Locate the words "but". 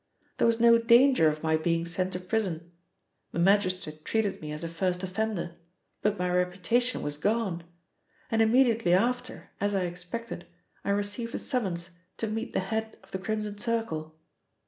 6.01-6.17